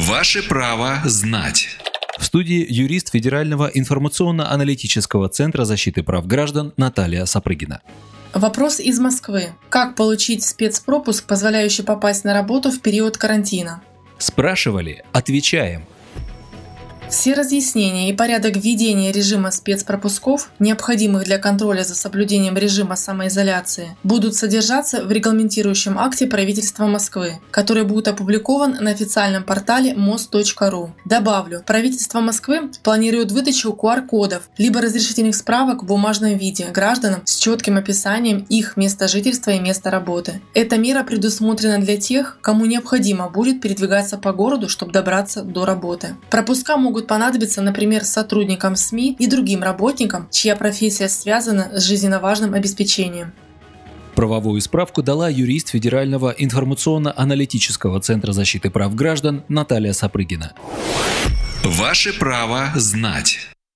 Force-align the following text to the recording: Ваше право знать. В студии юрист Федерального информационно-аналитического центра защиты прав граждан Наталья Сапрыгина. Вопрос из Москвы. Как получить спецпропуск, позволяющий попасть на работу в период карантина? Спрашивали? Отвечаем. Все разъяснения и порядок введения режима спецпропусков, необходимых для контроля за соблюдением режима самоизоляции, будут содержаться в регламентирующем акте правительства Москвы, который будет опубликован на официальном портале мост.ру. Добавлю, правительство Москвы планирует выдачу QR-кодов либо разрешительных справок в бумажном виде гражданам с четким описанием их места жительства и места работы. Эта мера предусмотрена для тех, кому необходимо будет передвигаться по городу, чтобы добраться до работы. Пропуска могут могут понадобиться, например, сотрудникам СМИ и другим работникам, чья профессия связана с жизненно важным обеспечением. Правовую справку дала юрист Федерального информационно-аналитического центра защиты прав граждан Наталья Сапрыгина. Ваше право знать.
Ваше 0.00 0.42
право 0.42 1.02
знать. 1.04 1.68
В 2.18 2.24
студии 2.24 2.64
юрист 2.66 3.10
Федерального 3.10 3.66
информационно-аналитического 3.66 5.28
центра 5.28 5.64
защиты 5.64 6.02
прав 6.02 6.26
граждан 6.26 6.72
Наталья 6.78 7.26
Сапрыгина. 7.26 7.82
Вопрос 8.32 8.80
из 8.80 8.98
Москвы. 8.98 9.50
Как 9.68 9.96
получить 9.96 10.42
спецпропуск, 10.42 11.26
позволяющий 11.26 11.82
попасть 11.82 12.24
на 12.24 12.32
работу 12.32 12.70
в 12.70 12.80
период 12.80 13.18
карантина? 13.18 13.82
Спрашивали? 14.16 15.04
Отвечаем. 15.12 15.84
Все 17.10 17.34
разъяснения 17.34 18.08
и 18.08 18.12
порядок 18.12 18.54
введения 18.56 19.10
режима 19.10 19.50
спецпропусков, 19.50 20.48
необходимых 20.60 21.24
для 21.24 21.38
контроля 21.38 21.82
за 21.82 21.96
соблюдением 21.96 22.56
режима 22.56 22.94
самоизоляции, 22.94 23.96
будут 24.04 24.36
содержаться 24.36 25.02
в 25.02 25.10
регламентирующем 25.10 25.98
акте 25.98 26.28
правительства 26.28 26.86
Москвы, 26.86 27.40
который 27.50 27.82
будет 27.82 28.06
опубликован 28.06 28.76
на 28.80 28.92
официальном 28.92 29.42
портале 29.42 29.94
мост.ру. 29.94 30.94
Добавлю, 31.04 31.64
правительство 31.66 32.20
Москвы 32.20 32.70
планирует 32.84 33.32
выдачу 33.32 33.70
QR-кодов 33.70 34.48
либо 34.56 34.80
разрешительных 34.80 35.34
справок 35.34 35.82
в 35.82 35.86
бумажном 35.86 36.38
виде 36.38 36.66
гражданам 36.66 37.22
с 37.24 37.34
четким 37.36 37.76
описанием 37.76 38.46
их 38.48 38.76
места 38.76 39.08
жительства 39.08 39.50
и 39.50 39.58
места 39.58 39.90
работы. 39.90 40.40
Эта 40.54 40.78
мера 40.78 41.02
предусмотрена 41.02 41.80
для 41.80 41.96
тех, 41.96 42.38
кому 42.40 42.66
необходимо 42.66 43.28
будет 43.28 43.60
передвигаться 43.60 44.16
по 44.16 44.32
городу, 44.32 44.68
чтобы 44.68 44.92
добраться 44.92 45.42
до 45.42 45.64
работы. 45.64 46.14
Пропуска 46.30 46.76
могут 46.76 46.99
могут 47.00 47.08
понадобиться, 47.08 47.62
например, 47.62 48.04
сотрудникам 48.04 48.76
СМИ 48.76 49.16
и 49.18 49.26
другим 49.26 49.62
работникам, 49.62 50.28
чья 50.30 50.54
профессия 50.54 51.08
связана 51.08 51.70
с 51.72 51.84
жизненно 51.84 52.20
важным 52.20 52.54
обеспечением. 52.54 53.32
Правовую 54.14 54.60
справку 54.60 55.02
дала 55.02 55.30
юрист 55.30 55.70
Федерального 55.70 56.34
информационно-аналитического 56.36 58.00
центра 58.00 58.32
защиты 58.32 58.70
прав 58.70 58.94
граждан 58.94 59.42
Наталья 59.48 59.94
Сапрыгина. 59.94 60.52
Ваше 61.64 62.12
право 62.12 62.72
знать. 62.74 63.49